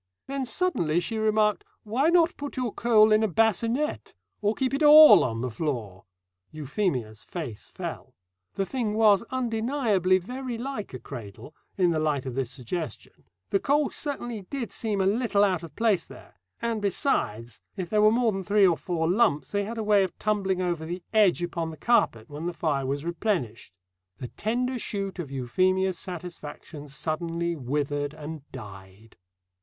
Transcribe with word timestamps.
Then 0.25 0.45
suddenly 0.45 0.99
she 0.99 1.19
remarked, 1.19 1.63
"Why 1.83 2.09
not 2.09 2.35
put 2.35 2.57
your 2.57 2.71
coal 2.73 3.11
in 3.11 3.21
a 3.21 3.27
bassinette? 3.27 4.15
Or 4.41 4.55
keep 4.55 4.73
it 4.73 4.81
all 4.81 5.23
on 5.23 5.41
the 5.41 5.51
floor?" 5.51 6.05
Euphemia's 6.51 7.21
face 7.23 7.69
fell. 7.69 8.15
The 8.55 8.65
thing 8.65 8.95
was 8.95 9.21
undeniably 9.29 10.17
very 10.17 10.57
like 10.57 10.95
a 10.95 10.99
cradle, 10.99 11.53
in 11.77 11.91
the 11.91 11.99
light 11.99 12.25
of 12.25 12.33
this 12.33 12.49
suggestion; 12.49 13.25
the 13.51 13.59
coal 13.59 13.91
certainly 13.91 14.41
did 14.49 14.71
seem 14.71 15.01
a 15.01 15.05
little 15.05 15.43
out 15.43 15.61
of 15.61 15.75
place 15.75 16.03
there; 16.03 16.33
and 16.59 16.81
besides, 16.81 17.61
if 17.77 17.91
there 17.91 18.01
were 18.01 18.09
more 18.11 18.31
than 18.31 18.41
three 18.43 18.65
or 18.65 18.77
four 18.77 19.07
lumps 19.07 19.51
they 19.51 19.65
had 19.65 19.77
a 19.77 19.83
way 19.83 20.01
of 20.03 20.17
tumbling 20.17 20.63
over 20.63 20.83
the 20.83 21.03
edge 21.13 21.43
upon 21.43 21.69
the 21.69 21.77
carpet 21.77 22.27
when 22.27 22.47
the 22.47 22.53
fire 22.53 22.87
was 22.87 23.05
replenished. 23.05 23.71
The 24.17 24.29
tender 24.29 24.79
shoot 24.79 25.19
of 25.19 25.29
Euphemia's 25.29 25.99
satisfaction 25.99 26.87
suddenly 26.87 27.55
withered 27.55 28.15
and 28.15 28.41
died. 28.51 29.15